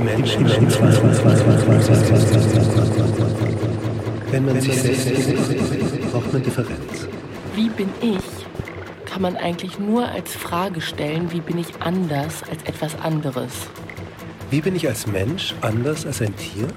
die 0.00 0.04
Menschen, 0.04 0.46
wenn 4.30 4.44
man 4.44 4.60
sich 4.60 4.74
selbst 4.80 5.08
beobachtet, 5.08 6.12
braucht 6.12 6.32
man 6.32 6.42
Differenz. 6.42 7.08
Wie 7.54 7.68
bin 7.68 7.88
ich? 8.00 8.18
Kann 9.04 9.22
man 9.22 9.36
eigentlich 9.36 9.78
nur 9.78 10.08
als 10.08 10.34
Frage 10.34 10.80
stellen, 10.80 11.32
wie 11.32 11.40
bin 11.40 11.58
ich 11.58 11.66
anders 11.80 12.42
als 12.48 12.62
etwas 12.62 12.98
anderes? 13.00 13.52
Wie 14.50 14.60
bin 14.60 14.76
ich 14.76 14.88
als 14.88 15.06
Mensch 15.06 15.54
anders 15.60 16.06
als 16.06 16.22
ein 16.22 16.34
Tier? 16.36 16.68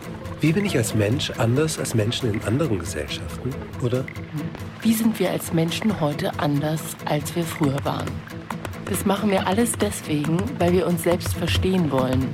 Wie 0.42 0.52
bin 0.52 0.66
ich 0.66 0.76
als 0.76 0.94
Mensch 0.96 1.32
anders 1.38 1.80
als 1.80 1.94
Menschen 1.94 2.34
in 2.34 2.44
anderen 2.44 2.80
Gesellschaften? 2.80 3.52
Oder? 3.82 4.04
Wie 4.82 4.94
sind 4.94 5.20
wir 5.20 5.30
als 5.30 5.54
Menschen 5.54 6.02
heute 6.02 6.38
anders, 6.40 6.82
als 7.06 7.36
wir 7.36 7.44
früher 7.44 7.78
waren? 7.84 8.10
Das 8.90 9.06
machen 9.06 9.32
wir 9.32 9.48
alles 9.48 9.72
deswegen, 9.74 10.38
weil 10.60 10.74
wir 10.74 10.86
uns 10.86 11.04
selbst 11.04 11.34
verstehen 11.36 11.90
wollen. 11.92 12.28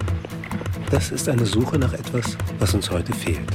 Das 0.92 1.12
ist 1.12 1.30
eine 1.30 1.46
Suche 1.46 1.78
nach 1.78 1.94
etwas, 1.94 2.36
was 2.58 2.74
uns 2.74 2.90
heute 2.90 3.14
fehlt. 3.14 3.48